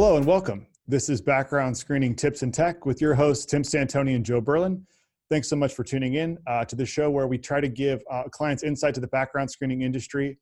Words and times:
Hello 0.00 0.16
and 0.16 0.24
welcome. 0.24 0.66
This 0.88 1.10
is 1.10 1.20
Background 1.20 1.76
Screening 1.76 2.16
Tips 2.16 2.40
and 2.40 2.54
Tech 2.54 2.86
with 2.86 3.02
your 3.02 3.14
hosts, 3.14 3.44
Tim 3.44 3.62
Santoni 3.62 4.16
and 4.16 4.24
Joe 4.24 4.40
Berlin. 4.40 4.86
Thanks 5.28 5.46
so 5.46 5.56
much 5.56 5.74
for 5.74 5.84
tuning 5.84 6.14
in 6.14 6.38
uh, 6.46 6.64
to 6.64 6.74
the 6.74 6.86
show 6.86 7.10
where 7.10 7.26
we 7.26 7.36
try 7.36 7.60
to 7.60 7.68
give 7.68 8.02
uh, 8.10 8.22
clients 8.30 8.62
insight 8.62 8.94
to 8.94 9.00
the 9.02 9.08
background 9.08 9.50
screening 9.50 9.82
industry, 9.82 10.38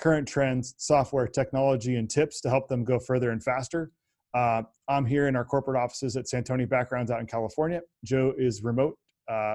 current 0.00 0.26
trends, 0.26 0.74
software, 0.78 1.28
technology, 1.28 1.94
and 1.94 2.10
tips 2.10 2.40
to 2.40 2.50
help 2.50 2.66
them 2.66 2.82
go 2.82 2.98
further 2.98 3.30
and 3.30 3.44
faster. 3.44 3.92
Uh, 4.34 4.62
I'm 4.88 5.06
here 5.06 5.28
in 5.28 5.36
our 5.36 5.44
corporate 5.44 5.80
offices 5.80 6.16
at 6.16 6.24
Santoni 6.24 6.68
Backgrounds 6.68 7.12
out 7.12 7.20
in 7.20 7.26
California. 7.26 7.82
Joe 8.04 8.34
is 8.36 8.64
remote. 8.64 8.98
Uh, 9.30 9.54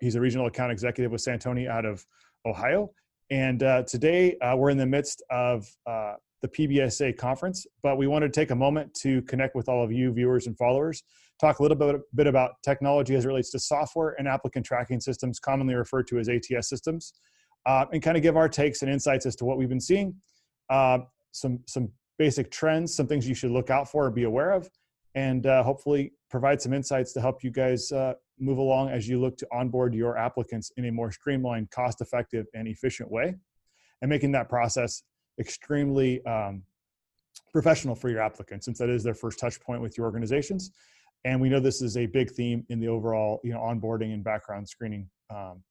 he's 0.00 0.16
a 0.16 0.20
regional 0.20 0.46
account 0.46 0.72
executive 0.72 1.12
with 1.12 1.24
Santoni 1.24 1.68
out 1.68 1.84
of 1.84 2.04
Ohio. 2.44 2.90
And 3.30 3.62
uh, 3.62 3.84
today 3.84 4.36
uh, 4.38 4.56
we're 4.56 4.70
in 4.70 4.76
the 4.76 4.86
midst 4.86 5.22
of 5.30 5.68
the 6.42 6.48
PBSA 6.48 7.16
conference, 7.16 7.66
but 7.82 7.96
we 7.98 8.06
wanted 8.06 8.32
to 8.32 8.40
take 8.40 8.50
a 8.50 8.54
moment 8.54 8.94
to 8.94 9.22
connect 9.22 9.54
with 9.54 9.68
all 9.68 9.82
of 9.82 9.90
you 9.90 10.12
viewers 10.12 10.46
and 10.46 10.56
followers, 10.56 11.02
talk 11.40 11.58
a 11.58 11.62
little 11.62 11.76
bit, 11.76 12.00
bit 12.14 12.26
about 12.26 12.52
technology 12.62 13.14
as 13.14 13.24
it 13.24 13.28
relates 13.28 13.50
to 13.50 13.58
software 13.58 14.14
and 14.18 14.28
applicant 14.28 14.64
tracking 14.64 15.00
systems, 15.00 15.38
commonly 15.38 15.74
referred 15.74 16.06
to 16.06 16.18
as 16.18 16.28
ATS 16.28 16.68
systems, 16.68 17.14
uh, 17.66 17.86
and 17.92 18.02
kind 18.02 18.16
of 18.16 18.22
give 18.22 18.36
our 18.36 18.48
takes 18.48 18.82
and 18.82 18.90
insights 18.90 19.26
as 19.26 19.34
to 19.36 19.44
what 19.44 19.58
we've 19.58 19.68
been 19.68 19.80
seeing, 19.80 20.14
uh, 20.70 20.98
some, 21.32 21.60
some 21.66 21.90
basic 22.18 22.50
trends, 22.50 22.94
some 22.94 23.06
things 23.06 23.28
you 23.28 23.34
should 23.34 23.50
look 23.50 23.70
out 23.70 23.90
for 23.90 24.06
or 24.06 24.10
be 24.10 24.24
aware 24.24 24.52
of, 24.52 24.68
and 25.14 25.46
uh, 25.46 25.62
hopefully 25.62 26.12
provide 26.30 26.60
some 26.60 26.72
insights 26.72 27.12
to 27.12 27.20
help 27.20 27.42
you 27.42 27.50
guys 27.50 27.90
uh, 27.92 28.14
move 28.38 28.58
along 28.58 28.90
as 28.90 29.08
you 29.08 29.20
look 29.20 29.36
to 29.36 29.46
onboard 29.52 29.94
your 29.94 30.16
applicants 30.16 30.70
in 30.76 30.86
a 30.86 30.92
more 30.92 31.10
streamlined, 31.10 31.70
cost 31.70 32.00
effective, 32.00 32.46
and 32.54 32.68
efficient 32.68 33.10
way, 33.10 33.34
and 34.02 34.08
making 34.08 34.30
that 34.32 34.48
process 34.48 35.02
extremely 35.38 36.24
um, 36.26 36.62
professional 37.52 37.94
for 37.94 38.08
your 38.08 38.20
applicants 38.20 38.64
since 38.66 38.78
that 38.78 38.88
is 38.88 39.02
their 39.02 39.14
first 39.14 39.38
touch 39.38 39.60
point 39.60 39.80
with 39.80 39.96
your 39.96 40.06
organizations. 40.06 40.70
And 41.24 41.40
we 41.40 41.48
know 41.48 41.60
this 41.60 41.82
is 41.82 41.96
a 41.96 42.06
big 42.06 42.30
theme 42.30 42.64
in 42.68 42.80
the 42.80 42.88
overall 42.88 43.40
you 43.42 43.52
know 43.52 43.58
onboarding 43.58 44.14
and 44.14 44.22
background 44.22 44.68
screening 44.68 45.08
um, 45.30 45.62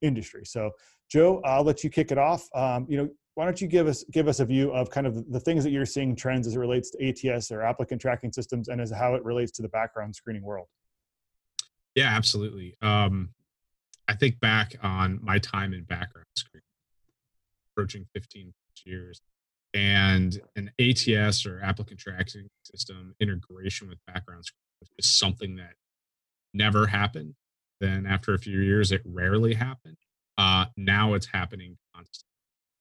industry. 0.00 0.44
So 0.44 0.70
joe 1.10 1.42
i'll 1.44 1.64
let 1.64 1.84
you 1.84 1.90
kick 1.90 2.10
it 2.10 2.18
off. 2.18 2.48
Um, 2.54 2.86
you 2.88 2.96
know 2.96 3.08
why 3.34 3.44
don't 3.44 3.60
you 3.60 3.68
give 3.68 3.86
us 3.86 4.04
give 4.12 4.28
us 4.28 4.40
a 4.40 4.44
view 4.44 4.70
of 4.72 4.90
kind 4.90 5.06
of 5.06 5.30
the 5.30 5.40
things 5.40 5.64
that 5.64 5.70
you're 5.70 5.86
seeing 5.86 6.14
trends 6.14 6.46
as 6.46 6.54
it 6.54 6.58
relates 6.58 6.90
to 6.90 7.28
ats 7.28 7.50
or 7.50 7.62
applicant 7.62 8.00
tracking 8.00 8.32
systems 8.32 8.68
and 8.68 8.80
as 8.80 8.90
how 8.90 9.14
it 9.14 9.24
relates 9.24 9.52
to 9.52 9.62
the 9.62 9.68
background 9.68 10.14
screening 10.14 10.42
world? 10.42 10.66
Yeah 11.94 12.08
absolutely. 12.08 12.76
Um, 12.82 13.30
i 14.08 14.14
think 14.14 14.40
back 14.40 14.74
on 14.82 15.20
my 15.22 15.38
time 15.38 15.72
in 15.72 15.84
background 15.84 16.26
screening 16.36 16.64
approaching 17.72 18.06
15 18.14 18.52
years. 18.84 19.20
And 19.74 20.38
an 20.54 20.70
ATS 20.78 21.46
or 21.46 21.60
applicant 21.62 21.98
tracking 21.98 22.48
system 22.64 23.14
integration 23.20 23.88
with 23.88 23.98
background 24.06 24.44
screening 24.44 24.94
is 24.98 25.06
something 25.06 25.56
that 25.56 25.74
never 26.52 26.86
happened. 26.86 27.34
Then 27.80 28.06
after 28.06 28.34
a 28.34 28.38
few 28.38 28.60
years, 28.60 28.92
it 28.92 29.02
rarely 29.04 29.54
happened. 29.54 29.96
Uh, 30.36 30.66
now 30.76 31.14
it's 31.14 31.26
happening 31.26 31.78
constantly. 31.94 32.28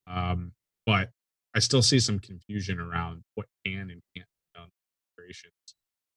Um, 0.07 0.52
but 0.85 1.09
I 1.55 1.59
still 1.59 1.81
see 1.81 1.99
some 1.99 2.19
confusion 2.19 2.79
around 2.79 3.23
what 3.35 3.47
can 3.66 3.89
and 3.89 4.02
can't 4.16 4.27
be 4.27 4.59
done 4.59 4.69
integrations. 5.17 5.53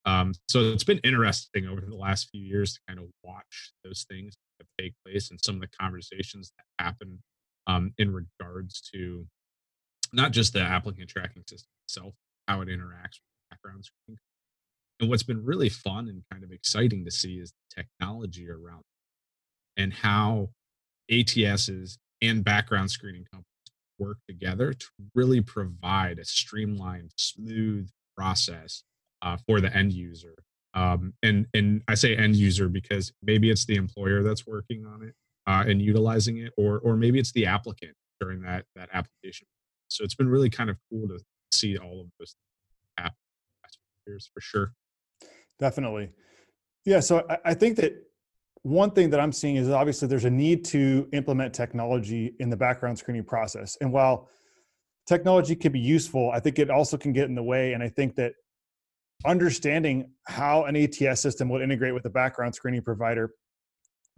Um, 0.07 0.35
so 0.49 0.73
it's 0.73 0.85
been 0.85 0.99
interesting 0.99 1.67
over 1.67 1.81
the 1.81 1.97
last 1.97 2.29
few 2.31 2.43
years 2.43 2.75
to 2.75 2.81
kind 2.89 2.99
of 2.99 3.07
watch 3.23 3.73
those 3.85 4.05
things 4.09 4.35
that 4.59 4.67
take 4.81 4.95
place 5.05 5.31
and 5.31 5.41
some 5.43 5.57
of 5.57 5.61
the 5.61 5.77
conversations 5.81 6.53
that 6.57 6.85
happen 6.85 7.21
um, 7.67 7.93
in 7.99 8.13
regards 8.13 8.81
to 8.93 9.27
not 10.15 10.33
just 10.33 10.53
the 10.53 10.61
applicant 10.61 11.09
tracking 11.09 11.43
system 11.49 11.69
itself, 11.87 12.15
how 12.49 12.61
it 12.61 12.69
interacts 12.69 13.19
with 13.19 13.51
background 13.51 13.85
screening. 13.85 14.21
And 15.01 15.11
what's 15.11 15.23
been 15.23 15.45
really 15.45 15.69
fun 15.69 16.09
and 16.09 16.23
kind 16.31 16.45
of 16.45 16.53
exciting 16.53 17.05
to 17.05 17.11
see 17.11 17.39
is 17.39 17.53
the 17.53 17.83
technology 17.83 18.49
around 18.49 18.83
and 19.77 19.93
how 19.93 20.51
ATSs 21.11 21.99
and 22.23 22.45
background 22.45 22.91
screening 22.91 23.25
companies 23.31 23.49
work 23.99 24.19
together 24.29 24.73
to 24.73 24.87
really 25.15 25.41
provide 25.41 26.19
a 26.19 26.25
streamlined, 26.25 27.13
smooth 27.17 27.89
process 28.17 28.85
uh, 29.23 29.37
for 29.47 29.61
the 29.61 29.75
end 29.75 29.93
user. 29.93 30.35
Um, 30.75 31.15
and 31.23 31.47
and 31.55 31.83
I 31.87 31.95
say 31.95 32.17
end 32.17 32.37
user 32.37 32.69
because 32.69 33.13
maybe 33.23 33.51
it's 33.51 33.65
the 33.65 33.77
employer 33.77 34.23
that's 34.23 34.47
working 34.47 34.85
on 34.87 35.03
it 35.03 35.15
uh, 35.47 35.65
and 35.67 35.81
utilizing 35.81 36.39
it, 36.39 36.53
or 36.57 36.79
or 36.81 36.97
maybe 36.97 37.19
it's 37.19 37.33
the 37.33 37.47
applicant 37.47 37.95
during 38.21 38.43
that 38.43 38.65
that 38.75 38.89
application 38.93 39.47
so 39.95 40.03
it's 40.03 40.17
been 40.17 40.29
really 40.29 40.51
kind 40.51 40.71
of 40.71 40.77
cool 40.91 41.07
to 41.09 41.19
see 41.53 41.79
all 41.79 42.01
of 42.01 42.07
this 42.19 42.35
happen 42.99 43.15
years 44.07 44.31
for 44.33 44.41
sure. 44.41 44.73
Definitely. 45.59 46.11
Yeah. 46.85 47.01
So 47.01 47.27
I, 47.45 47.55
think 47.55 47.77
that 47.77 47.93
one 48.63 48.91
thing 48.91 49.11
that 49.11 49.21
I'm 49.21 49.33
seeing 49.33 49.57
is 49.57 49.71
obviously 49.71 50.09
there's 50.09 50.25
a 50.25 50.31
need 50.31 50.65
to 50.67 51.09
implement 51.13 51.55
technology 51.55 52.35
in 52.41 52.51
the 52.51 52.57
background 52.57 52.99
screening 52.99 53.25
process. 53.25 53.77
And 53.81 53.93
while 53.93 54.29
technology 55.07 55.55
can 55.55 55.73
be 55.73 55.81
useful, 55.81 56.31
I 56.33 56.41
think 56.41 56.59
it 56.59 56.71
also 56.71 56.97
can 56.97 57.13
get 57.13 57.29
in 57.29 57.35
the 57.35 57.43
way. 57.43 57.73
And 57.73 57.83
I 57.83 57.89
think 57.89 58.17
that 58.17 58.33
understanding 59.25 60.11
how 60.27 60.65
an 60.65 60.77
ATS 60.77 61.21
system 61.21 61.49
will 61.49 61.63
integrate 61.63 61.95
with 61.95 62.05
a 62.05 62.11
background 62.11 62.55
screening 62.55 62.83
provider 62.83 63.31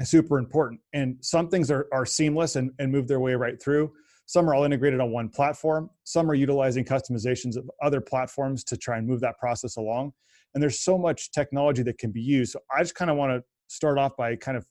is 0.01 0.09
super 0.09 0.39
important. 0.39 0.81
And 0.93 1.19
some 1.21 1.49
things 1.49 1.71
are, 1.71 1.87
are 1.93 2.07
seamless 2.07 2.57
and, 2.57 2.73
and 2.79 2.91
move 2.91 3.07
their 3.07 3.21
way 3.21 3.35
right 3.35 3.63
through. 3.63 3.93
Some 4.27 4.51
are 4.51 4.55
all 4.55 4.65
integrated 4.65 5.01
on 5.01 5.13
one 5.13 5.29
platform. 5.29 5.89
Some 6.05 6.31
are 6.31 6.35
utilizing 6.35 6.85
customizations 6.85 7.57
of 7.57 7.71
other 7.83 8.01
platforms 8.01 8.65
to 8.65 8.77
try 8.77 8.99
and 8.99 9.07
move 9.07 9.21
that 9.21 9.39
process 9.39 9.77
along. 9.77 10.13
And 10.55 10.63
there's 10.63 10.81
so 10.81 10.99
much 10.99 11.31
technology 11.31 11.83
that 11.85 11.99
can 11.99 12.11
be 12.11 12.21
used. 12.21 12.53
So 12.53 12.61
I 12.75 12.83
just 12.83 12.95
kind 12.95 13.11
of 13.11 13.17
want 13.17 13.33
to 13.33 13.45
start 13.69 13.99
off 13.99 14.17
by 14.17 14.37
kind 14.37 14.57
of 14.57 14.67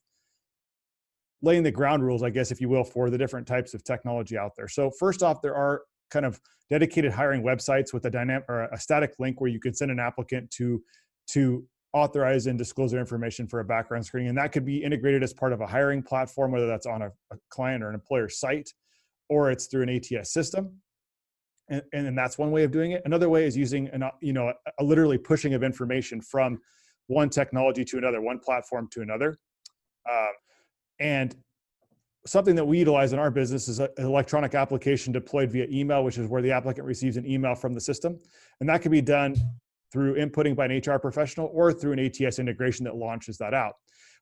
laying 1.42 1.64
the 1.64 1.72
ground 1.72 2.04
rules, 2.04 2.24
I 2.24 2.32
guess, 2.32 2.52
if 2.52 2.60
you 2.60 2.70
will, 2.70 2.84
for 2.84 3.10
the 3.10 3.18
different 3.18 3.48
types 3.48 3.74
of 3.74 3.84
technology 3.84 4.38
out 4.38 4.52
there. 4.58 4.68
So 4.68 4.92
first 4.92 5.24
off, 5.24 5.42
there 5.42 5.56
are 5.56 5.84
kind 6.12 6.26
of 6.26 6.40
dedicated 6.70 7.12
hiring 7.12 7.44
websites 7.44 7.94
with 7.94 8.06
a 8.06 8.10
dynamic 8.10 8.46
or 8.50 8.64
a 8.64 8.80
static 8.80 9.14
link 9.20 9.40
where 9.40 9.50
you 9.50 9.60
can 9.60 9.74
send 9.74 9.92
an 9.92 10.00
applicant 10.00 10.50
to 10.52 10.82
to 11.28 11.66
authorize 11.94 12.46
and 12.48 12.58
disclose 12.58 12.92
their 12.92 13.00
information 13.00 13.48
for 13.48 13.62
a 13.62 13.66
background 13.66 14.06
screening. 14.06 14.30
And 14.30 14.38
that 14.38 14.52
could 14.52 14.66
be 14.66 14.84
integrated 14.84 15.24
as 15.24 15.34
part 15.34 15.54
of 15.54 15.62
a 15.62 15.68
hiring 15.68 16.04
platform, 16.04 16.52
whether 16.52 16.68
that's 16.68 16.86
on 16.86 17.02
a, 17.02 17.08
a 17.32 17.38
client 17.50 17.84
or 17.84 17.90
an 17.90 17.96
employer 17.96 18.28
site 18.28 18.70
or 19.30 19.52
it's 19.52 19.68
through 19.68 19.84
an 19.84 19.90
ATS 19.90 20.32
system. 20.32 20.82
And, 21.68 21.82
and, 21.94 22.16
that's 22.16 22.38
one 22.38 22.52
way 22.52 22.64
of 22.64 22.72
doing 22.72 22.92
it. 22.92 23.02
Another 23.06 23.28
way 23.28 23.48
is 23.48 23.58
using 23.58 23.88
an, 23.88 24.04
you 24.22 24.34
know, 24.34 24.50
a, 24.50 24.54
a 24.80 24.84
literally 24.84 25.18
pushing 25.18 25.56
of 25.56 25.64
information 25.64 26.22
from 26.22 26.60
one 27.08 27.28
technology 27.28 27.84
to 27.86 27.98
another, 27.98 28.22
one 28.22 28.38
platform 28.38 28.88
to 28.92 29.02
another. 29.02 29.40
Um, 30.08 30.34
and 31.00 31.36
something 32.26 32.56
that 32.56 32.66
we 32.66 32.80
utilize 32.80 33.14
in 33.14 33.20
our 33.20 33.32
business 33.32 33.68
is 33.68 33.80
an 33.80 33.90
electronic 33.98 34.56
application 34.56 35.14
deployed 35.14 35.52
via 35.52 35.68
email, 35.70 36.04
which 36.04 36.18
is 36.18 36.28
where 36.28 36.42
the 36.42 36.52
applicant 36.52 36.86
receives 36.86 37.18
an 37.18 37.26
email 37.26 37.56
from 37.56 37.74
the 37.74 37.82
system. 37.82 38.20
And 38.60 38.70
that 38.70 38.82
can 38.82 38.92
be 38.92 39.02
done 39.02 39.36
through 39.92 40.16
inputting 40.16 40.56
by 40.56 40.66
an 40.66 40.82
HR 40.86 40.98
professional 40.98 41.50
or 41.54 41.72
through 41.72 41.94
an 41.94 42.00
ATS 42.00 42.40
integration 42.40 42.84
that 42.86 42.96
launches 42.96 43.38
that 43.38 43.54
out. 43.54 43.76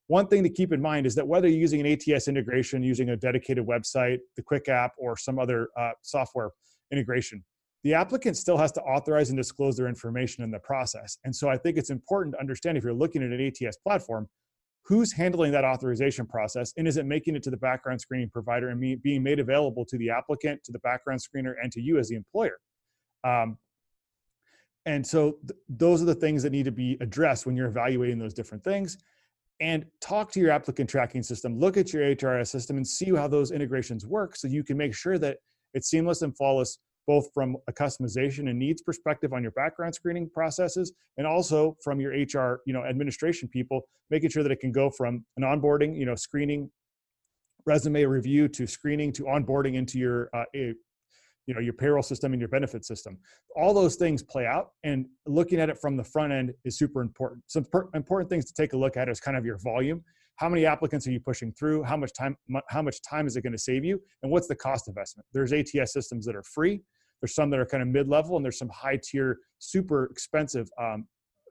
One 0.07 0.27
thing 0.27 0.43
to 0.43 0.49
keep 0.49 0.73
in 0.73 0.81
mind 0.81 1.05
is 1.05 1.15
that 1.15 1.27
whether 1.27 1.47
you're 1.47 1.59
using 1.59 1.85
an 1.85 1.87
ATS 1.87 2.27
integration, 2.27 2.83
using 2.83 3.09
a 3.09 3.15
dedicated 3.15 3.65
website, 3.65 4.19
the 4.35 4.43
Quick 4.43 4.67
app, 4.67 4.91
or 4.97 5.15
some 5.17 5.39
other 5.39 5.69
uh, 5.79 5.91
software 6.01 6.51
integration, 6.91 7.43
the 7.83 7.93
applicant 7.93 8.37
still 8.37 8.57
has 8.57 8.71
to 8.73 8.81
authorize 8.81 9.29
and 9.29 9.37
disclose 9.37 9.77
their 9.77 9.87
information 9.87 10.43
in 10.43 10.51
the 10.51 10.59
process. 10.59 11.17
And 11.23 11.35
so 11.35 11.49
I 11.49 11.57
think 11.57 11.77
it's 11.77 11.89
important 11.89 12.35
to 12.35 12.39
understand 12.39 12.77
if 12.77 12.83
you're 12.83 12.93
looking 12.93 13.23
at 13.23 13.31
an 13.31 13.41
ATS 13.41 13.77
platform, 13.77 14.27
who's 14.85 15.13
handling 15.13 15.51
that 15.51 15.63
authorization 15.63 16.25
process 16.25 16.73
and 16.77 16.87
is 16.87 16.97
it 16.97 17.05
making 17.05 17.35
it 17.35 17.43
to 17.43 17.49
the 17.49 17.57
background 17.57 18.01
screening 18.01 18.29
provider 18.29 18.69
and 18.69 19.01
being 19.01 19.23
made 19.23 19.39
available 19.39 19.85
to 19.85 19.97
the 19.97 20.09
applicant 20.09 20.61
to 20.63 20.71
the 20.71 20.79
background 20.79 21.21
screener 21.21 21.53
and 21.61 21.71
to 21.71 21.81
you 21.81 21.97
as 21.97 22.09
the 22.09 22.15
employer 22.15 22.57
um, 23.23 23.57
and 24.85 25.05
so 25.05 25.37
th- 25.47 25.57
those 25.69 26.01
are 26.01 26.05
the 26.05 26.15
things 26.15 26.43
that 26.43 26.51
need 26.51 26.65
to 26.65 26.71
be 26.71 26.97
addressed 26.99 27.45
when 27.45 27.55
you're 27.55 27.67
evaluating 27.67 28.19
those 28.19 28.33
different 28.33 28.63
things 28.63 28.97
and 29.63 29.85
talk 30.01 30.29
to 30.29 30.41
your 30.41 30.51
applicant 30.51 30.89
tracking 30.89 31.23
system 31.23 31.57
look 31.57 31.77
at 31.77 31.93
your 31.93 32.03
hrs 32.15 32.47
system 32.47 32.75
and 32.75 32.85
see 32.85 33.09
how 33.15 33.27
those 33.27 33.51
integrations 33.51 34.05
work 34.05 34.35
so 34.35 34.45
you 34.47 34.63
can 34.63 34.77
make 34.77 34.93
sure 34.93 35.17
that 35.17 35.37
it's 35.73 35.89
seamless 35.89 36.21
and 36.21 36.35
flawless 36.35 36.79
both 37.07 37.27
from 37.33 37.55
a 37.67 37.71
customization 37.71 38.49
and 38.49 38.59
needs 38.59 38.81
perspective 38.81 39.31
on 39.33 39.41
your 39.41 39.51
background 39.51 39.95
screening 39.95 40.29
processes 40.29 40.91
and 41.17 41.25
also 41.25 41.77
from 41.81 42.01
your 42.01 42.11
hr 42.11 42.61
you 42.65 42.73
know 42.73 42.83
administration 42.83 43.47
people 43.47 43.81
making 44.11 44.29
sure 44.29 44.43
that 44.43 44.51
it 44.51 44.59
can 44.59 44.71
go 44.71 44.89
from 44.89 45.25
an 45.37 45.43
onboarding 45.43 45.97
you 45.97 46.05
know 46.05 46.15
screening 46.15 46.69
resume 47.65 48.03
review 48.03 48.49
to 48.49 48.67
screening 48.67 49.13
to 49.13 49.23
onboarding 49.23 49.75
into 49.75 49.97
your 49.97 50.29
uh, 50.33 50.43
you 51.47 51.53
know 51.53 51.59
your 51.59 51.73
payroll 51.73 52.03
system 52.03 52.33
and 52.33 52.41
your 52.41 52.49
benefit 52.49 52.85
system. 52.85 53.17
All 53.55 53.73
those 53.73 53.95
things 53.95 54.23
play 54.23 54.45
out 54.45 54.71
and 54.83 55.05
looking 55.25 55.59
at 55.59 55.69
it 55.69 55.77
from 55.79 55.97
the 55.97 56.03
front 56.03 56.33
end 56.33 56.53
is 56.65 56.77
super 56.77 57.01
important. 57.01 57.43
Some 57.47 57.65
per- 57.65 57.89
important 57.93 58.29
things 58.29 58.45
to 58.45 58.53
take 58.53 58.73
a 58.73 58.77
look 58.77 58.97
at 58.97 59.09
is 59.09 59.19
kind 59.19 59.37
of 59.37 59.45
your 59.45 59.57
volume. 59.59 60.03
How 60.37 60.49
many 60.49 60.65
applicants 60.65 61.05
are 61.07 61.11
you 61.11 61.19
pushing 61.19 61.51
through? 61.53 61.83
How 61.83 61.97
much 61.97 62.11
time 62.13 62.37
how 62.69 62.81
much 62.81 63.01
time 63.01 63.27
is 63.27 63.35
it 63.35 63.41
going 63.41 63.53
to 63.53 63.59
save 63.59 63.83
you? 63.85 64.01
And 64.23 64.31
what's 64.31 64.47
the 64.47 64.55
cost 64.55 64.87
investment? 64.87 65.25
There's 65.33 65.53
ats 65.53 65.93
systems 65.93 66.25
that 66.25 66.35
are 66.35 66.43
free. 66.43 66.81
There's 67.21 67.35
some 67.35 67.49
that 67.51 67.59
are 67.59 67.65
kind 67.65 67.81
of 67.81 67.87
mid-level, 67.87 68.35
and 68.35 68.43
there's 68.43 68.57
some 68.57 68.67
high-tier, 68.67 69.37
super 69.59 70.05
expensive 70.05 70.67
um, 70.77 71.07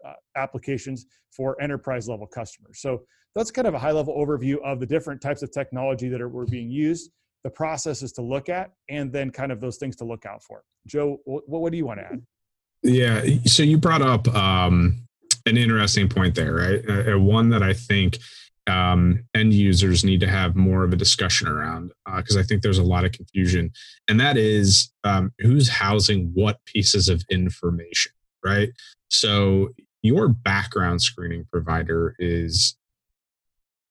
uh, 0.07 0.13
applications 0.37 1.07
for 1.35 1.59
enterprise 1.63 2.09
level 2.11 2.27
customers. 2.27 2.81
So 2.83 3.05
that's 3.35 3.51
kind 3.51 3.67
of 3.67 3.73
a 3.73 3.79
high 3.79 3.93
level 3.93 4.15
overview 4.15 4.57
of 4.65 4.81
the 4.81 4.87
different 4.87 5.23
types 5.23 5.43
of 5.43 5.51
technology 5.51 6.09
that 6.11 6.21
are 6.21 6.29
were 6.29 6.45
being 6.45 6.71
used, 6.71 7.11
the 7.45 7.51
processes 7.51 8.13
to 8.13 8.23
look 8.23 8.49
at, 8.49 8.73
and 8.89 9.13
then 9.13 9.31
kind 9.31 9.53
of 9.53 9.61
those 9.61 9.77
things 9.77 9.97
to 9.97 10.05
look 10.05 10.27
out 10.27 10.43
for. 10.43 10.63
Joe, 10.87 11.21
what, 11.25 11.49
what 11.49 11.73
do 11.73 11.79
you 11.79 11.87
want 11.87 12.01
to 12.01 12.07
add? 12.07 12.23
Yeah, 12.83 13.25
so 13.45 13.63
you 13.63 13.79
brought 13.79 14.03
up 14.03 14.29
um, 14.35 15.07
an 15.47 15.57
interesting 15.57 16.09
point 16.09 16.35
there, 16.35 16.55
right? 16.55 17.09
Uh, 17.09 17.19
one 17.19 17.49
that 17.51 17.63
I 17.63 17.73
think 17.73 18.19
um, 18.67 19.25
end 19.35 19.53
users 19.53 20.05
need 20.05 20.21
to 20.21 20.29
have 20.29 20.57
more 20.57 20.85
of 20.85 20.93
a 20.93 20.97
discussion 20.97 21.49
around 21.49 21.93
because 22.17 22.37
uh, 22.37 22.41
I 22.41 22.43
think 22.43 22.63
there's 22.63 22.79
a 22.79 22.83
lot 22.83 23.05
of 23.05 23.13
confusion, 23.13 23.73
and 24.09 24.21
that 24.21 24.37
is 24.37 24.93
um, 25.05 25.33
who's 25.41 25.69
housing 25.69 26.31
what 26.35 26.65
pieces 26.65 27.09
of 27.09 27.23
information, 27.31 28.13
right? 28.45 28.71
So 29.11 29.71
your 30.03 30.29
background 30.29 31.03
screening 31.03 31.47
provider 31.51 32.15
is 32.19 32.77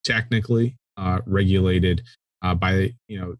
technically 0.03 0.77
uh, 0.97 1.19
regulated 1.25 2.01
uh, 2.41 2.55
by 2.55 2.93
you 3.07 3.19
know 3.19 3.35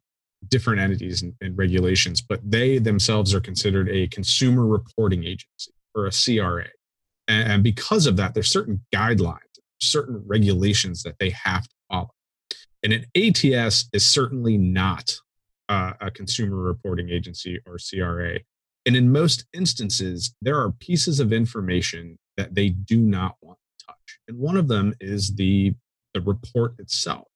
different 0.49 0.79
entities 0.79 1.21
and, 1.21 1.33
and, 1.41 1.57
regulations, 1.57 2.19
but 2.19 2.39
they 2.43 2.79
themselves 2.79 3.33
are 3.33 3.39
considered 3.39 3.87
a 3.89 4.07
consumer 4.07 4.65
reporting 4.65 5.23
agency 5.23 5.71
or 5.95 6.07
a 6.07 6.11
CRA, 6.11 6.67
and, 7.27 7.51
and 7.51 7.63
because 7.63 8.05
of 8.07 8.17
that, 8.17 8.33
there's 8.33 8.49
certain 8.49 8.83
guidelines, 8.93 9.37
certain 9.79 10.23
regulations 10.25 11.03
that 11.03 11.15
they 11.19 11.29
have 11.29 11.63
to 11.63 11.75
follow. 11.89 12.11
And 12.83 12.93
an 12.93 13.05
ATS 13.15 13.89
is 13.93 14.05
certainly 14.05 14.57
not 14.57 15.15
uh, 15.69 15.93
a 16.01 16.11
consumer 16.11 16.57
reporting 16.57 17.09
agency 17.09 17.59
or 17.65 17.77
CRA. 17.77 18.39
And 18.85 18.95
in 18.95 19.11
most 19.11 19.45
instances, 19.53 20.33
there 20.41 20.59
are 20.59 20.71
pieces 20.71 21.19
of 21.19 21.31
information 21.31 22.17
that 22.37 22.55
they 22.55 22.69
do 22.69 22.97
not 22.97 23.35
want 23.41 23.59
to 23.79 23.85
touch. 23.85 24.19
And 24.27 24.37
one 24.39 24.57
of 24.57 24.67
them 24.67 24.93
is 24.99 25.35
the, 25.35 25.73
the 26.13 26.21
report 26.21 26.73
itself. 26.79 27.27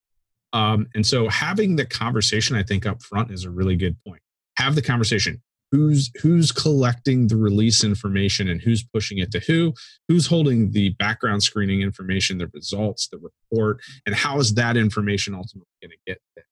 Um, 0.56 0.88
and 0.96 1.06
so 1.06 1.28
having 1.30 1.75
the 1.75 1.86
conversation, 1.86 2.56
I 2.56 2.63
think, 2.63 2.86
up 2.86 3.04
front 3.04 3.31
is 3.31 3.44
a 3.44 3.50
really 3.50 3.75
good 3.75 3.98
point. 4.07 4.22
Have 4.57 4.75
the 4.75 4.81
conversation. 4.81 5.42
Who's 5.72 6.10
who's 6.22 6.52
collecting 6.52 7.28
the 7.28 7.36
release 7.36 7.84
information 7.84 8.48
and 8.48 8.62
who's 8.62 8.84
pushing 8.84 9.18
it 9.18 9.31
to 9.31 9.40
who? 9.40 9.74
Who's 10.07 10.28
holding 10.28 10.72
the 10.72 10.90
background 10.90 11.44
screening 11.44 11.81
information, 11.81 12.38
the 12.38 12.48
results, 12.54 13.10
the 13.10 13.18
report, 13.18 13.81
and 14.06 14.16
how 14.16 14.40
is 14.40 14.54
that 14.54 14.78
information 14.78 15.34
ultimately 15.34 15.68
going 15.81 15.92
to 15.92 15.98
get 16.07 16.22
there? 16.36 16.46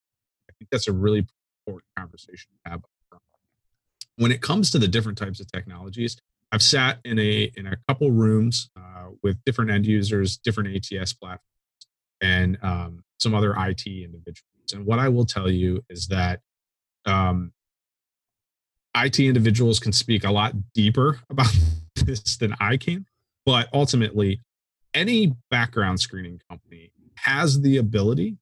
I 0.49 0.53
think 0.57 0.69
that's 0.71 0.87
a 0.87 0.93
really 0.93 1.25
important 1.65 1.85
conversation 1.95 2.51
to 2.65 2.71
have 2.71 2.81
when 4.17 4.31
it 4.31 4.41
comes 4.41 4.71
to 4.71 4.79
the 4.79 4.87
different 4.87 5.17
types 5.17 5.39
of 5.39 5.51
technologies, 5.51 6.17
I've 6.51 6.61
sat 6.61 6.99
in 7.03 7.17
a 7.17 7.51
in 7.55 7.67
a 7.67 7.77
couple 7.87 8.11
rooms 8.11 8.69
uh, 8.77 9.09
with 9.23 9.43
different 9.45 9.71
end 9.71 9.85
users, 9.85 10.37
different 10.37 10.75
ATS 10.75 11.13
platforms, 11.13 11.41
and 12.23 12.57
um, 12.63 13.03
some 13.19 13.35
other 13.35 13.53
IT 13.55 13.85
individuals. 13.85 14.73
And 14.73 14.85
what 14.85 14.97
I 14.97 15.09
will 15.09 15.25
tell 15.25 15.51
you 15.51 15.83
is 15.89 16.07
that 16.07 16.39
um, 17.05 17.51
IT 18.95 19.19
individuals 19.19 19.79
can 19.79 19.91
speak 19.91 20.23
a 20.23 20.31
lot 20.31 20.53
deeper 20.73 21.19
about 21.29 21.53
this 21.95 22.37
than 22.37 22.55
I 22.59 22.77
can. 22.77 23.05
But 23.45 23.67
ultimately, 23.73 24.41
any 24.93 25.33
background 25.51 25.99
screening 25.99 26.39
company 26.49 26.91
has 27.17 27.61
the 27.61 27.77
ability, 27.77 28.37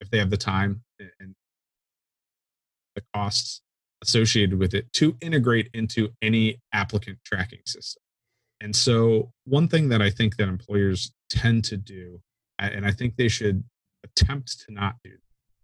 if 0.00 0.10
they 0.10 0.18
have 0.18 0.30
the 0.30 0.36
time 0.36 0.82
and 1.20 1.34
the 2.94 3.02
costs 3.14 3.60
associated 4.02 4.58
with 4.58 4.74
it 4.74 4.92
to 4.94 5.16
integrate 5.20 5.68
into 5.74 6.10
any 6.22 6.60
applicant 6.72 7.18
tracking 7.24 7.60
system. 7.66 8.02
And 8.60 8.74
so, 8.74 9.32
one 9.44 9.68
thing 9.68 9.88
that 9.88 10.00
I 10.00 10.10
think 10.10 10.36
that 10.36 10.48
employers 10.48 11.12
tend 11.28 11.64
to 11.64 11.76
do, 11.76 12.20
and 12.66 12.86
I 12.86 12.92
think 12.92 13.16
they 13.16 13.28
should 13.28 13.64
attempt 14.04 14.60
to 14.66 14.72
not 14.72 14.96
do, 15.02 15.12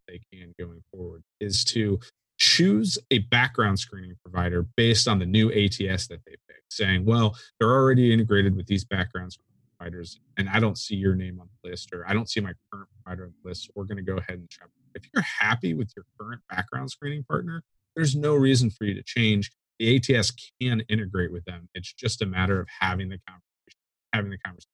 they 0.07 0.21
can 0.33 0.55
going 0.59 0.83
forward, 0.93 1.23
is 1.41 1.65
to 1.67 1.99
choose 2.39 2.99
a 3.11 3.19
background 3.19 3.79
screening 3.79 4.15
provider 4.25 4.67
based 4.77 5.09
on 5.09 5.19
the 5.19 5.27
new 5.27 5.51
ATS 5.51 6.07
that 6.07 6.21
they 6.25 6.37
pick, 6.49 6.63
saying, 6.71 7.05
well, 7.05 7.37
they're 7.59 7.71
already 7.71 8.13
integrated 8.13 8.57
with 8.57 8.67
these 8.67 8.85
background 8.85 9.37
providers, 9.77 10.21
and 10.37 10.49
I 10.49 10.61
don't 10.61 10.79
see 10.79 10.95
your 10.95 11.15
name 11.15 11.41
on 11.41 11.49
the 11.63 11.71
list, 11.71 11.93
or 11.93 12.09
I 12.09 12.13
don't 12.13 12.31
see 12.31 12.41
my 12.41 12.53
current 12.71 12.89
provider 13.03 13.25
on 13.25 13.35
the 13.43 13.49
list. 13.49 13.65
So 13.65 13.73
we're 13.75 13.85
going 13.85 13.97
to 13.97 14.03
go 14.03 14.17
ahead 14.17 14.39
and 14.39 14.49
check. 14.49 14.69
If 14.95 15.03
you're 15.13 15.23
happy 15.23 15.75
with 15.75 15.93
your 15.97 16.05
current 16.19 16.41
background 16.49 16.91
screening 16.91 17.25
partner, 17.25 17.63
there's 17.95 18.15
no 18.17 18.35
reason 18.35 18.71
for 18.71 18.85
you 18.85 18.95
to 18.95 19.03
change. 19.03 19.51
The 19.79 19.97
ATS 19.97 20.33
can 20.61 20.81
integrate 20.89 21.33
with 21.33 21.45
them. 21.45 21.69
It's 21.75 21.93
just 21.93 22.23
a 22.23 22.27
matter 22.27 22.61
of 22.61 22.69
having 22.81 23.09
the 23.09 23.19
conversation, 23.29 23.79
having 24.13 24.31
the 24.31 24.39
conversation. 24.39 24.71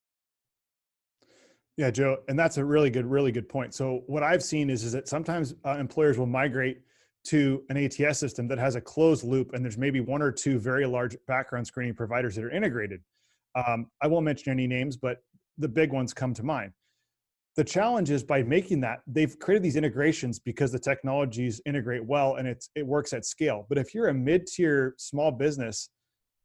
Yeah, 1.77 1.91
Joe, 1.91 2.17
and 2.29 2.39
that's 2.39 2.57
a 2.57 2.63
really 2.63 2.89
good, 2.89 3.05
really 3.05 3.31
good 3.31 3.49
point. 3.49 3.73
So 3.73 4.03
what 4.07 4.23
I've 4.23 4.43
seen 4.43 4.69
is 4.69 4.83
is 4.83 4.93
that 4.93 5.07
sometimes 5.07 5.55
uh, 5.65 5.77
employers 5.77 6.17
will 6.17 6.25
migrate 6.25 6.81
to 7.25 7.63
an 7.69 7.77
ATS 7.77 8.19
system 8.19 8.47
that 8.47 8.57
has 8.57 8.75
a 8.75 8.81
closed 8.81 9.23
loop, 9.23 9.53
and 9.53 9.63
there's 9.63 9.77
maybe 9.77 9.99
one 9.99 10.21
or 10.21 10.31
two 10.31 10.57
very 10.57 10.85
large 10.85 11.17
background 11.27 11.67
screening 11.67 11.93
providers 11.95 12.35
that 12.35 12.45
are 12.45 12.51
integrated. 12.51 13.01
Um, 13.55 13.87
I 14.01 14.07
won't 14.07 14.25
mention 14.25 14.51
any 14.51 14.67
names, 14.67 14.95
but 14.95 15.23
the 15.57 15.67
big 15.67 15.91
ones 15.91 16.13
come 16.13 16.33
to 16.35 16.43
mind 16.43 16.71
the 17.55 17.63
challenge 17.63 18.11
is 18.11 18.23
by 18.23 18.43
making 18.43 18.81
that 18.81 19.01
they've 19.07 19.39
created 19.39 19.63
these 19.63 19.75
integrations 19.77 20.39
because 20.39 20.71
the 20.71 20.79
technologies 20.79 21.61
integrate 21.65 22.03
well 22.03 22.35
and 22.35 22.47
it's 22.47 22.69
it 22.75 22.85
works 22.85 23.13
at 23.13 23.25
scale 23.25 23.65
but 23.69 23.77
if 23.77 23.93
you're 23.93 24.09
a 24.09 24.13
mid-tier 24.13 24.93
small 24.97 25.31
business 25.31 25.89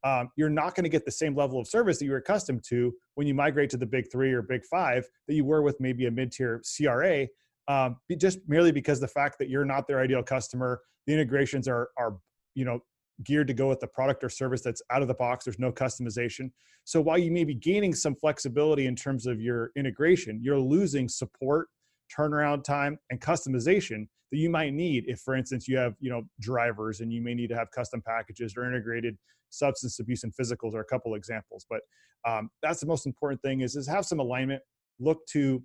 um, 0.03 0.29
you're 0.35 0.49
not 0.49 0.75
going 0.75 0.83
to 0.83 0.89
get 0.89 1.05
the 1.05 1.11
same 1.11 1.35
level 1.35 1.59
of 1.59 1.67
service 1.67 1.99
that 1.99 2.05
you're 2.05 2.17
accustomed 2.17 2.63
to 2.67 2.93
when 3.15 3.27
you 3.27 3.33
migrate 3.33 3.69
to 3.69 3.77
the 3.77 3.85
big 3.85 4.05
three 4.11 4.31
or 4.31 4.41
big 4.41 4.63
five 4.65 5.05
that 5.27 5.35
you 5.35 5.45
were 5.45 5.61
with 5.61 5.79
maybe 5.79 6.07
a 6.07 6.11
mid-tier 6.11 6.61
cra 6.77 7.27
um, 7.67 7.97
just 8.17 8.39
merely 8.47 8.71
because 8.71 8.99
the 8.99 9.07
fact 9.07 9.37
that 9.39 9.49
you're 9.49 9.65
not 9.65 9.87
their 9.87 9.99
ideal 9.99 10.23
customer 10.23 10.81
the 11.07 11.13
integrations 11.13 11.67
are 11.67 11.89
are 11.97 12.17
you 12.55 12.65
know 12.65 12.79
geared 13.23 13.47
to 13.47 13.53
go 13.53 13.67
with 13.67 13.79
the 13.79 13.87
product 13.87 14.23
or 14.23 14.29
service 14.29 14.61
that's 14.61 14.81
out 14.91 15.01
of 15.01 15.07
the 15.07 15.13
box. 15.13 15.45
There's 15.45 15.59
no 15.59 15.71
customization. 15.71 16.51
So 16.83 17.01
while 17.01 17.17
you 17.17 17.31
may 17.31 17.43
be 17.43 17.53
gaining 17.53 17.93
some 17.93 18.15
flexibility 18.15 18.87
in 18.87 18.95
terms 18.95 19.27
of 19.27 19.39
your 19.39 19.71
integration, 19.75 20.39
you're 20.41 20.59
losing 20.59 21.07
support, 21.07 21.67
turnaround 22.15 22.63
time, 22.63 22.97
and 23.09 23.19
customization 23.19 24.07
that 24.31 24.37
you 24.37 24.49
might 24.49 24.73
need 24.73 25.05
if, 25.07 25.19
for 25.19 25.35
instance, 25.35 25.67
you 25.67 25.77
have 25.77 25.93
you 25.99 26.09
know 26.09 26.23
drivers 26.39 27.01
and 27.01 27.11
you 27.11 27.21
may 27.21 27.33
need 27.33 27.47
to 27.47 27.55
have 27.55 27.69
custom 27.71 28.01
packages 28.05 28.53
or 28.57 28.65
integrated 28.65 29.17
substance 29.49 29.99
abuse 29.99 30.23
and 30.23 30.33
physicals 30.35 30.73
are 30.73 30.79
a 30.79 30.85
couple 30.85 31.15
examples. 31.15 31.65
But 31.69 31.81
um, 32.25 32.49
that's 32.61 32.79
the 32.79 32.85
most 32.85 33.05
important 33.05 33.41
thing 33.41 33.61
is 33.61 33.75
is 33.75 33.87
have 33.87 34.05
some 34.05 34.19
alignment. 34.19 34.61
Look 34.99 35.25
to 35.27 35.63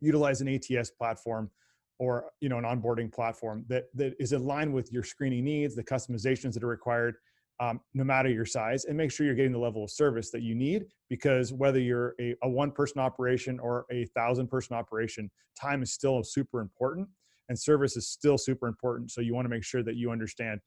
utilize 0.00 0.40
an 0.40 0.48
ATS 0.48 0.90
platform 0.90 1.50
or 1.98 2.30
you 2.40 2.48
know 2.48 2.58
an 2.58 2.64
onboarding 2.64 3.12
platform 3.12 3.64
that 3.68 3.84
that 3.94 4.14
is 4.18 4.32
aligned 4.32 4.72
with 4.72 4.90
your 4.92 5.04
screening 5.04 5.44
needs 5.44 5.74
the 5.74 5.84
customizations 5.84 6.54
that 6.54 6.64
are 6.64 6.68
required 6.68 7.16
um, 7.60 7.78
no 7.92 8.02
matter 8.02 8.30
your 8.30 8.46
size 8.46 8.86
and 8.86 8.96
make 8.96 9.12
sure 9.12 9.26
you're 9.26 9.34
getting 9.34 9.52
the 9.52 9.58
level 9.58 9.84
of 9.84 9.90
service 9.90 10.30
that 10.30 10.42
you 10.42 10.54
need 10.54 10.86
because 11.10 11.52
whether 11.52 11.78
you're 11.78 12.14
a, 12.18 12.34
a 12.42 12.48
one 12.48 12.72
person 12.72 13.00
operation 13.00 13.60
or 13.60 13.84
a 13.92 14.06
thousand 14.16 14.48
person 14.48 14.74
operation 14.74 15.30
time 15.60 15.82
is 15.82 15.92
still 15.92 16.22
super 16.24 16.60
important 16.60 17.06
and 17.50 17.58
service 17.58 17.96
is 17.96 18.08
still 18.08 18.38
super 18.38 18.66
important. 18.66 19.10
So 19.10 19.20
you 19.20 19.34
want 19.34 19.44
to 19.44 19.50
make 19.50 19.64
sure 19.64 19.82
that 19.82 19.96
you 19.96 20.10
understand 20.10 20.60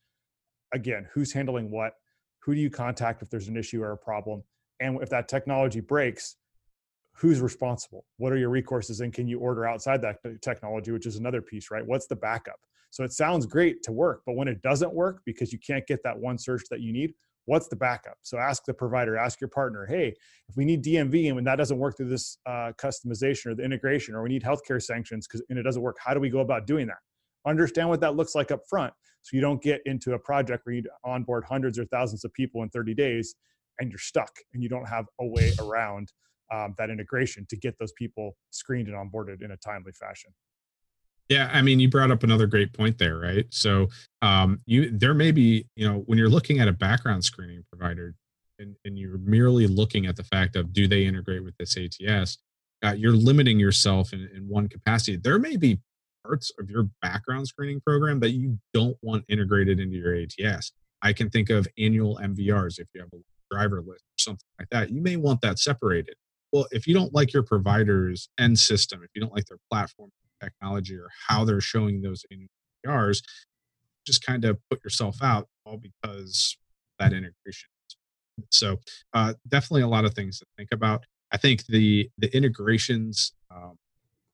again 0.73 1.07
who's 1.13 1.33
handling 1.33 1.71
what 1.71 1.93
who 2.43 2.53
do 2.53 2.61
you 2.61 2.69
contact 2.69 3.21
if 3.21 3.29
there's 3.29 3.47
an 3.47 3.57
issue 3.57 3.81
or 3.81 3.91
a 3.91 3.97
problem 3.97 4.43
and 4.79 5.01
if 5.01 5.09
that 5.09 5.27
technology 5.27 5.79
breaks 5.79 6.35
who's 7.13 7.41
responsible? 7.41 8.05
What 8.17 8.33
are 8.33 8.37
your 8.37 8.49
recourses 8.49 9.01
and 9.01 9.13
can 9.13 9.27
you 9.27 9.39
order 9.39 9.65
outside 9.65 10.01
that 10.01 10.17
technology 10.41 10.91
which 10.91 11.05
is 11.05 11.15
another 11.15 11.41
piece 11.41 11.71
right? 11.71 11.85
What's 11.85 12.07
the 12.07 12.15
backup? 12.15 12.59
So 12.89 13.03
it 13.03 13.11
sounds 13.11 13.45
great 13.45 13.83
to 13.83 13.91
work 13.91 14.21
but 14.25 14.35
when 14.35 14.47
it 14.47 14.61
doesn't 14.61 14.93
work 14.93 15.21
because 15.25 15.53
you 15.53 15.59
can't 15.59 15.85
get 15.87 16.03
that 16.03 16.17
one 16.17 16.37
search 16.37 16.63
that 16.69 16.81
you 16.81 16.91
need 16.91 17.13
what's 17.45 17.67
the 17.67 17.75
backup? 17.75 18.17
So 18.21 18.37
ask 18.37 18.63
the 18.65 18.73
provider 18.73 19.17
ask 19.17 19.39
your 19.39 19.49
partner 19.49 19.85
hey 19.85 20.13
if 20.49 20.57
we 20.57 20.65
need 20.65 20.83
dmv 20.83 21.27
and 21.27 21.35
when 21.35 21.43
that 21.45 21.57
doesn't 21.57 21.77
work 21.77 21.97
through 21.97 22.09
this 22.09 22.37
uh, 22.45 22.71
customization 22.77 23.47
or 23.47 23.55
the 23.55 23.63
integration 23.63 24.15
or 24.15 24.23
we 24.23 24.29
need 24.29 24.43
healthcare 24.43 24.81
sanctions 24.81 25.27
because 25.27 25.43
and 25.49 25.59
it 25.59 25.63
doesn't 25.63 25.81
work 25.81 25.97
how 25.99 26.13
do 26.13 26.19
we 26.19 26.29
go 26.29 26.39
about 26.39 26.67
doing 26.67 26.87
that? 26.87 26.99
Understand 27.45 27.89
what 27.89 27.99
that 27.99 28.15
looks 28.15 28.35
like 28.35 28.51
up 28.51 28.61
front 28.69 28.93
so 29.21 29.35
you 29.35 29.41
don't 29.41 29.61
get 29.61 29.81
into 29.85 30.13
a 30.13 30.19
project 30.19 30.65
where 30.65 30.75
you 30.75 30.83
onboard 31.03 31.43
hundreds 31.45 31.77
or 31.77 31.85
thousands 31.85 32.25
of 32.25 32.33
people 32.33 32.63
in 32.63 32.69
30 32.69 32.93
days 32.93 33.35
and 33.79 33.89
you're 33.89 33.99
stuck 33.99 34.31
and 34.53 34.61
you 34.61 34.69
don't 34.69 34.87
have 34.87 35.05
a 35.19 35.25
way 35.25 35.51
around 35.59 36.11
um, 36.53 36.75
that 36.77 36.89
integration 36.89 37.45
to 37.49 37.57
get 37.57 37.77
those 37.79 37.91
people 37.93 38.35
screened 38.51 38.87
and 38.87 38.95
onboarded 38.95 39.43
in 39.43 39.51
a 39.51 39.57
timely 39.57 39.91
fashion. 39.91 40.31
Yeah, 41.29 41.49
I 41.51 41.61
mean, 41.61 41.79
you 41.79 41.89
brought 41.89 42.11
up 42.11 42.23
another 42.23 42.47
great 42.47 42.73
point 42.73 42.97
there, 42.97 43.17
right? 43.17 43.45
So, 43.49 43.87
um, 44.21 44.59
you 44.65 44.91
there 44.91 45.13
may 45.13 45.31
be, 45.31 45.65
you 45.75 45.87
know, 45.87 46.03
when 46.05 46.17
you're 46.17 46.29
looking 46.29 46.59
at 46.59 46.67
a 46.67 46.73
background 46.73 47.23
screening 47.23 47.63
provider, 47.71 48.13
and, 48.59 48.75
and 48.85 48.99
you're 48.99 49.17
merely 49.17 49.65
looking 49.67 50.05
at 50.05 50.15
the 50.15 50.23
fact 50.23 50.55
of 50.55 50.73
do 50.73 50.87
they 50.87 51.05
integrate 51.05 51.43
with 51.43 51.55
this 51.57 51.75
ATS, 51.77 52.37
uh, 52.83 52.91
you're 52.91 53.13
limiting 53.13 53.59
yourself 53.59 54.13
in, 54.13 54.29
in 54.35 54.47
one 54.47 54.67
capacity. 54.67 55.17
There 55.17 55.39
may 55.39 55.57
be 55.57 55.79
parts 56.23 56.51
of 56.59 56.69
your 56.69 56.89
background 57.01 57.47
screening 57.47 57.81
program 57.81 58.19
that 58.19 58.31
you 58.31 58.59
don't 58.73 58.97
want 59.01 59.25
integrated 59.27 59.79
into 59.79 59.97
your 59.97 60.15
ATS. 60.15 60.71
I 61.01 61.13
can 61.13 61.29
think 61.29 61.49
of 61.49 61.67
annual 61.77 62.19
MVRs 62.21 62.79
if 62.79 62.87
you 62.93 63.01
have 63.01 63.09
a 63.13 63.17
driver 63.53 63.81
list 63.81 64.03
or 64.03 64.19
something 64.19 64.47
like 64.59 64.69
that. 64.69 64.89
You 64.89 65.01
may 65.01 65.15
want 65.15 65.41
that 65.41 65.59
separated. 65.59 66.15
Well, 66.53 66.67
if 66.71 66.85
you 66.85 66.93
don't 66.93 67.13
like 67.13 67.33
your 67.33 67.41
provider's 67.41 68.29
end 68.39 68.59
system, 68.59 69.01
if 69.03 69.09
you 69.15 69.21
don't 69.21 69.33
like 69.33 69.45
their 69.45 69.57
platform 69.71 70.11
technology 70.41 70.95
or 70.95 71.09
how 71.27 71.43
they're 71.43 71.59
showing 71.59 72.01
those 72.01 72.23
MVRs, 72.85 73.23
just 74.05 74.23
kind 74.23 74.45
of 74.45 74.59
put 74.69 74.83
yourself 74.83 75.17
out 75.23 75.47
all 75.65 75.77
because 75.77 76.55
that 76.99 77.11
integration. 77.11 77.69
So 78.51 78.77
uh, 79.13 79.33
definitely 79.47 79.81
a 79.81 79.87
lot 79.87 80.05
of 80.05 80.13
things 80.13 80.39
to 80.39 80.45
think 80.55 80.69
about. 80.71 81.03
I 81.31 81.37
think 81.37 81.65
the 81.65 82.09
the 82.19 82.35
integrations 82.35 83.33
um, 83.49 83.75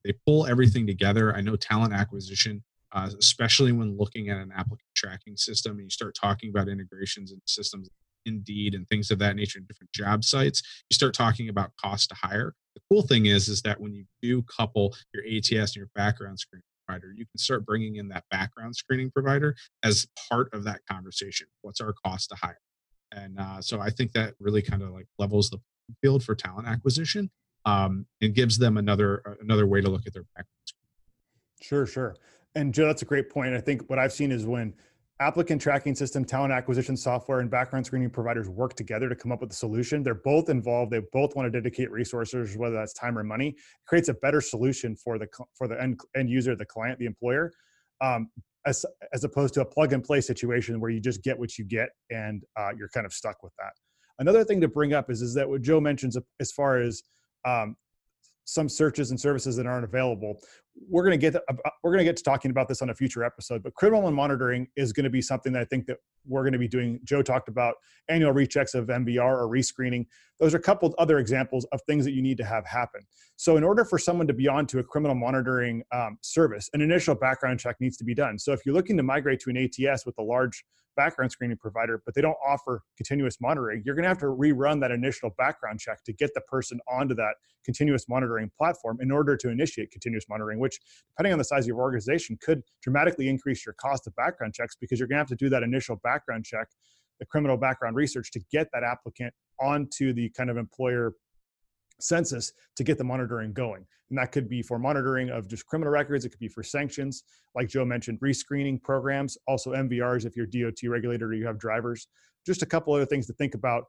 they 0.03 0.13
pull 0.25 0.45
everything 0.45 0.87
together. 0.87 1.33
I 1.33 1.41
know 1.41 1.55
talent 1.55 1.93
acquisition, 1.93 2.63
uh, 2.91 3.09
especially 3.17 3.71
when 3.71 3.97
looking 3.97 4.29
at 4.29 4.37
an 4.37 4.51
applicant 4.51 4.89
tracking 4.95 5.37
system, 5.37 5.73
and 5.73 5.83
you 5.83 5.89
start 5.89 6.15
talking 6.19 6.49
about 6.49 6.67
integrations 6.67 7.31
and 7.31 7.41
systems, 7.45 7.89
Indeed, 8.29 8.73
and 8.73 8.87
things 8.87 9.11
of 9.11 9.19
that 9.19 9.35
nature, 9.35 9.59
in 9.59 9.65
different 9.65 9.91
job 9.91 10.23
sites. 10.23 10.61
You 10.89 10.95
start 10.95 11.13
talking 11.13 11.49
about 11.49 11.71
cost 11.75 12.09
to 12.09 12.15
hire. 12.15 12.53
The 12.75 12.81
cool 12.89 13.01
thing 13.01 13.25
is, 13.25 13.49
is 13.49 13.61
that 13.63 13.81
when 13.81 13.93
you 13.93 14.05
do 14.21 14.43
couple 14.43 14.95
your 15.13 15.23
ATS 15.25 15.71
and 15.71 15.75
your 15.75 15.89
background 15.95 16.39
screening 16.39 16.63
provider, 16.87 17.11
you 17.15 17.25
can 17.25 17.37
start 17.37 17.65
bringing 17.65 17.97
in 17.97 18.07
that 18.09 18.23
background 18.31 18.75
screening 18.75 19.11
provider 19.11 19.55
as 19.83 20.07
part 20.29 20.53
of 20.53 20.63
that 20.63 20.79
conversation. 20.89 21.47
What's 21.61 21.81
our 21.81 21.93
cost 22.05 22.29
to 22.29 22.35
hire? 22.35 22.61
And 23.11 23.39
uh, 23.39 23.61
so 23.61 23.81
I 23.81 23.89
think 23.89 24.13
that 24.13 24.35
really 24.39 24.61
kind 24.61 24.83
of 24.83 24.91
like 24.91 25.07
levels 25.17 25.49
the 25.49 25.57
field 26.01 26.23
for 26.23 26.35
talent 26.35 26.67
acquisition 26.67 27.29
um, 27.65 28.05
and 28.21 28.33
gives 28.33 28.57
them 28.57 28.77
another 28.77 29.21
uh, 29.25 29.33
another 29.41 29.67
way 29.67 29.81
to 29.81 29.89
look 29.89 30.05
at 30.07 30.13
their 30.13 30.25
background. 30.35 30.47
Sure, 31.61 31.85
sure. 31.85 32.15
And 32.55 32.73
Joe, 32.73 32.87
that's 32.87 33.01
a 33.01 33.05
great 33.05 33.29
point. 33.29 33.53
I 33.53 33.61
think 33.61 33.89
what 33.89 33.99
I've 33.99 34.13
seen 34.13 34.31
is 34.31 34.45
when 34.45 34.73
applicant 35.19 35.61
tracking 35.61 35.95
system, 35.95 36.23
talent 36.23 36.53
acquisition 36.53 36.95
software, 36.95 37.39
and 37.39 37.51
background 37.51 37.85
screening 37.85 38.09
providers 38.09 38.47
work 38.47 38.73
together 38.75 39.09
to 39.09 39.15
come 39.15 39.31
up 39.31 39.41
with 39.41 39.51
a 39.51 39.55
solution. 39.55 40.01
They're 40.01 40.15
both 40.15 40.49
involved. 40.49 40.91
They 40.91 41.01
both 41.11 41.35
want 41.35 41.45
to 41.45 41.51
dedicate 41.51 41.91
resources, 41.91 42.55
whether 42.57 42.75
that's 42.75 42.93
time 42.93 43.17
or 43.17 43.23
money. 43.23 43.49
It 43.49 43.55
creates 43.85 44.07
a 44.09 44.13
better 44.13 44.41
solution 44.41 44.95
for 44.95 45.17
the 45.17 45.27
for 45.53 45.67
the 45.67 45.81
end, 45.81 45.99
end 46.15 46.29
user, 46.29 46.55
the 46.55 46.65
client, 46.65 46.99
the 46.99 47.05
employer, 47.05 47.51
um, 48.01 48.29
as 48.65 48.85
as 49.13 49.23
opposed 49.23 49.53
to 49.55 49.61
a 49.61 49.65
plug 49.65 49.93
and 49.93 50.03
play 50.03 50.21
situation 50.21 50.79
where 50.79 50.89
you 50.89 51.01
just 51.01 51.21
get 51.23 51.37
what 51.37 51.57
you 51.57 51.65
get 51.65 51.89
and 52.09 52.43
uh, 52.57 52.69
you're 52.77 52.89
kind 52.89 53.05
of 53.05 53.13
stuck 53.13 53.43
with 53.43 53.53
that. 53.59 53.73
Another 54.19 54.43
thing 54.43 54.61
to 54.61 54.67
bring 54.67 54.93
up 54.93 55.09
is 55.09 55.21
is 55.21 55.33
that 55.33 55.49
what 55.49 55.61
Joe 55.61 55.81
mentions 55.81 56.17
as 56.39 56.51
far 56.51 56.81
as 56.81 57.03
um, 57.45 57.75
some 58.49 58.67
searches 58.67 59.11
and 59.11 59.19
services 59.19 59.55
that 59.55 59.65
aren't 59.65 59.85
available. 59.85 60.41
We're 60.89 61.03
going 61.03 61.19
to 61.19 61.31
get 61.31 61.35
uh, 61.35 61.69
we're 61.83 61.91
going 61.91 61.99
to 61.99 62.03
get 62.05 62.17
to 62.17 62.23
talking 62.23 62.51
about 62.51 62.67
this 62.67 62.81
on 62.81 62.89
a 62.89 62.95
future 62.95 63.23
episode. 63.23 63.63
But 63.63 63.75
criminal 63.75 64.07
and 64.07 64.15
monitoring 64.15 64.67
is 64.75 64.91
going 64.93 65.03
to 65.03 65.09
be 65.09 65.21
something 65.21 65.53
that 65.53 65.61
I 65.61 65.65
think 65.65 65.85
that 65.87 65.97
we're 66.25 66.41
going 66.41 66.53
to 66.53 66.59
be 66.59 66.67
doing. 66.67 66.99
Joe 67.03 67.21
talked 67.21 67.47
about 67.47 67.75
annual 68.09 68.33
rechecks 68.33 68.73
of 68.73 68.87
MVR 68.87 69.19
or 69.19 69.47
rescreening. 69.47 70.05
Those 70.39 70.53
are 70.53 70.57
a 70.57 70.61
couple 70.61 70.93
other 70.97 71.19
examples 71.19 71.65
of 71.71 71.81
things 71.83 72.05
that 72.05 72.11
you 72.11 72.21
need 72.21 72.37
to 72.37 72.45
have 72.45 72.65
happen. 72.65 73.01
So 73.35 73.57
in 73.57 73.63
order 73.63 73.85
for 73.85 73.97
someone 73.97 74.27
to 74.27 74.33
be 74.33 74.47
on 74.47 74.65
to 74.67 74.79
a 74.79 74.83
criminal 74.83 75.15
monitoring 75.15 75.83
um, 75.91 76.17
service, 76.21 76.69
an 76.73 76.81
initial 76.81 77.15
background 77.15 77.59
check 77.59 77.75
needs 77.79 77.97
to 77.97 78.03
be 78.03 78.15
done. 78.15 78.39
So 78.39 78.53
if 78.53 78.65
you're 78.65 78.75
looking 78.75 78.97
to 78.97 79.03
migrate 79.03 79.39
to 79.41 79.49
an 79.49 79.57
ATS 79.57 80.05
with 80.05 80.15
a 80.17 80.23
large 80.23 80.63
background 80.99 81.31
screening 81.31 81.55
provider, 81.55 82.01
but 82.05 82.13
they 82.13 82.19
don't 82.19 82.35
offer 82.45 82.83
continuous 82.97 83.37
monitoring, 83.39 83.81
you're 83.85 83.95
going 83.95 84.03
to 84.03 84.09
have 84.09 84.17
to 84.17 84.25
rerun 84.25 84.81
that 84.81 84.91
initial 84.91 85.29
background 85.37 85.79
check 85.79 86.03
to 86.03 86.11
get 86.11 86.29
the 86.33 86.41
person 86.41 86.77
onto 86.91 87.15
that 87.15 87.35
continuous 87.63 88.09
monitoring 88.09 88.51
platform 88.57 88.97
in 88.99 89.09
order 89.09 89.37
to 89.37 89.47
initiate 89.49 89.91
continuous 89.91 90.25
monitoring, 90.27 90.59
which, 90.59 90.77
depending 91.11 91.31
on 91.31 91.39
the 91.39 91.45
size 91.45 91.63
of 91.63 91.67
your 91.67 91.79
organization, 91.79 92.37
could 92.41 92.63
dramatically 92.83 93.29
increase 93.29 93.65
your 93.65 93.75
cost 93.79 94.07
of 94.07 94.15
background 94.17 94.53
checks 94.53 94.75
because 94.75 94.99
you're 94.99 95.07
going 95.07 95.15
to 95.15 95.21
have 95.21 95.27
to 95.27 95.37
do 95.37 95.47
that 95.47 95.63
initial 95.63 95.95
background 96.03 96.43
check, 96.43 96.67
the 97.21 97.25
criminal 97.25 97.55
background 97.55 97.95
research 97.95 98.29
to 98.31 98.41
get 98.51 98.67
that 98.73 98.83
applicant 98.83 99.33
onto 99.61 100.11
the 100.11 100.29
kind 100.31 100.49
of 100.49 100.57
employer 100.57 101.13
census 101.99 102.53
to 102.75 102.83
get 102.83 102.97
the 102.97 103.03
monitoring 103.03 103.53
going. 103.53 103.85
And 104.09 104.17
that 104.17 104.31
could 104.31 104.49
be 104.49 104.61
for 104.61 104.79
monitoring 104.79 105.29
of 105.29 105.47
just 105.47 105.65
criminal 105.67 105.91
records. 105.91 106.25
It 106.25 106.29
could 106.29 106.39
be 106.39 106.47
for 106.47 106.63
sanctions, 106.63 107.23
like 107.55 107.69
Joe 107.69 107.85
mentioned, 107.85 108.19
rescreening 108.21 108.81
programs, 108.81 109.37
also 109.47 109.73
MVRs 109.73 110.25
if 110.25 110.35
you're 110.35 110.47
DOT 110.47 110.81
regulated 110.87 111.23
or 111.23 111.33
you 111.33 111.45
have 111.45 111.59
drivers. 111.59 112.07
Just 112.45 112.63
a 112.63 112.65
couple 112.65 112.93
other 112.93 113.05
things 113.05 113.27
to 113.27 113.33
think 113.33 113.53
about 113.53 113.85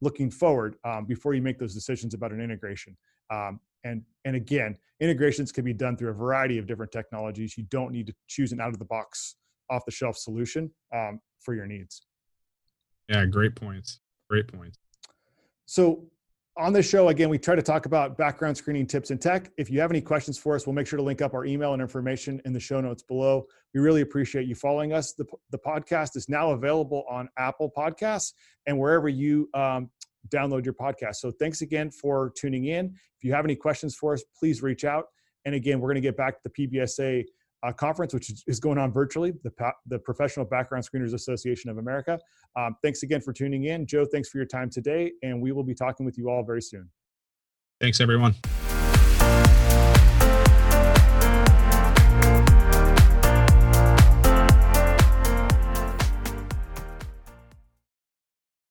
looking 0.00 0.30
forward 0.30 0.76
um, 0.84 1.06
before 1.06 1.34
you 1.34 1.42
make 1.42 1.58
those 1.58 1.74
decisions 1.74 2.14
about 2.14 2.32
an 2.32 2.40
integration. 2.40 2.96
Um, 3.30 3.60
and 3.84 4.02
and 4.24 4.36
again, 4.36 4.76
integrations 5.00 5.52
can 5.52 5.64
be 5.64 5.74
done 5.74 5.96
through 5.96 6.10
a 6.10 6.14
variety 6.14 6.58
of 6.58 6.66
different 6.66 6.92
technologies. 6.92 7.58
You 7.58 7.64
don't 7.64 7.92
need 7.92 8.06
to 8.06 8.14
choose 8.28 8.52
an 8.52 8.60
out 8.60 8.70
of 8.70 8.78
the 8.78 8.84
box, 8.84 9.36
off 9.70 9.84
the 9.84 9.92
shelf 9.92 10.16
solution 10.16 10.70
um, 10.94 11.20
for 11.40 11.54
your 11.54 11.66
needs. 11.66 12.02
Yeah, 13.08 13.26
great 13.26 13.54
points. 13.54 14.00
Great 14.30 14.48
points. 14.48 14.78
So 15.66 16.04
on 16.56 16.72
this 16.72 16.88
show, 16.88 17.08
again, 17.08 17.28
we 17.28 17.38
try 17.38 17.56
to 17.56 17.62
talk 17.62 17.86
about 17.86 18.16
background 18.16 18.56
screening 18.56 18.86
tips 18.86 19.10
and 19.10 19.20
tech. 19.20 19.50
If 19.56 19.70
you 19.70 19.80
have 19.80 19.90
any 19.90 20.00
questions 20.00 20.38
for 20.38 20.54
us, 20.54 20.66
we'll 20.66 20.74
make 20.74 20.86
sure 20.86 20.96
to 20.96 21.02
link 21.02 21.20
up 21.20 21.34
our 21.34 21.44
email 21.44 21.72
and 21.72 21.82
information 21.82 22.40
in 22.44 22.52
the 22.52 22.60
show 22.60 22.80
notes 22.80 23.02
below. 23.02 23.46
We 23.74 23.80
really 23.80 24.02
appreciate 24.02 24.46
you 24.46 24.54
following 24.54 24.92
us. 24.92 25.14
The, 25.14 25.26
the 25.50 25.58
podcast 25.58 26.16
is 26.16 26.28
now 26.28 26.50
available 26.50 27.04
on 27.10 27.28
Apple 27.38 27.72
Podcasts 27.76 28.34
and 28.66 28.78
wherever 28.78 29.08
you 29.08 29.48
um, 29.54 29.90
download 30.28 30.64
your 30.64 30.74
podcast. 30.74 31.16
So 31.16 31.32
thanks 31.32 31.60
again 31.60 31.90
for 31.90 32.32
tuning 32.38 32.66
in. 32.66 32.86
If 32.86 33.24
you 33.24 33.32
have 33.32 33.44
any 33.44 33.56
questions 33.56 33.96
for 33.96 34.12
us, 34.12 34.22
please 34.38 34.62
reach 34.62 34.84
out. 34.84 35.06
And 35.44 35.56
again, 35.56 35.80
we're 35.80 35.88
going 35.88 35.96
to 35.96 36.00
get 36.00 36.16
back 36.16 36.40
to 36.40 36.48
the 36.48 36.68
PBSA 36.68 37.24
uh, 37.64 37.72
conference, 37.72 38.12
which 38.12 38.30
is 38.46 38.60
going 38.60 38.78
on 38.78 38.92
virtually, 38.92 39.32
the, 39.42 39.72
the 39.86 39.98
Professional 39.98 40.44
Background 40.44 40.84
Screeners 40.84 41.14
Association 41.14 41.70
of 41.70 41.78
America. 41.78 42.18
Um, 42.56 42.76
thanks 42.82 43.02
again 43.02 43.20
for 43.20 43.32
tuning 43.32 43.64
in. 43.64 43.86
Joe, 43.86 44.04
thanks 44.04 44.28
for 44.28 44.38
your 44.38 44.46
time 44.46 44.70
today, 44.70 45.12
and 45.22 45.40
we 45.40 45.52
will 45.52 45.64
be 45.64 45.74
talking 45.74 46.04
with 46.04 46.18
you 46.18 46.28
all 46.28 46.44
very 46.44 46.62
soon. 46.62 46.90
Thanks, 47.80 48.00
everyone. 48.00 48.34